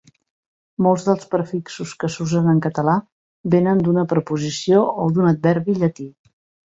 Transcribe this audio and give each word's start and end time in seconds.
Molts 0.85 1.03
dels 1.09 1.27
prefixos 1.33 1.91
que 2.03 2.09
s'usen 2.15 2.49
en 2.55 2.63
català 2.67 2.95
vénen 3.57 3.83
d'una 3.89 4.07
preposició 4.15 4.81
o 5.05 5.09
d'un 5.15 5.33
adverbi 5.33 5.77
llatí. 5.83 6.09